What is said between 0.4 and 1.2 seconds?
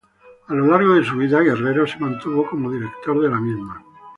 A lo largo de su